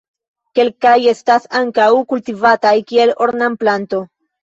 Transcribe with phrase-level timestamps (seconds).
[0.59, 4.07] Kelkaj estas ankaŭ kultivataj kiel ornamplanto.